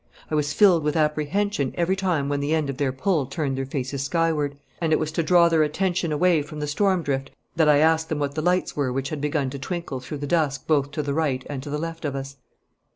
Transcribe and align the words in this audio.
I 0.31 0.33
was 0.33 0.51
filled 0.51 0.81
with 0.83 0.95
apprehension 0.97 1.73
every 1.77 1.95
time 1.95 2.27
when 2.27 2.39
the 2.39 2.55
end 2.55 2.71
of 2.71 2.77
their 2.77 2.91
pull 2.91 3.27
turned 3.27 3.55
their 3.55 3.67
faces 3.67 4.01
skyward, 4.01 4.57
and 4.81 4.91
it 4.91 4.97
was 4.97 5.11
to 5.11 5.21
draw 5.21 5.47
their 5.47 5.61
attention 5.61 6.11
away 6.11 6.41
from 6.41 6.59
the 6.59 6.65
storm 6.65 7.03
drift 7.03 7.29
that 7.55 7.69
I 7.69 7.77
asked 7.77 8.09
them 8.09 8.17
what 8.17 8.33
the 8.33 8.41
lights 8.41 8.75
were 8.75 8.91
which 8.91 9.09
had 9.09 9.21
begun 9.21 9.51
to 9.51 9.59
twinkle 9.59 9.99
through 9.99 10.17
the 10.17 10.25
dusk 10.25 10.65
both 10.65 10.89
to 10.93 11.03
the 11.03 11.13
right 11.13 11.45
and 11.47 11.61
to 11.61 11.69
the 11.69 11.77
left 11.77 12.03
of 12.03 12.15
us. 12.15 12.37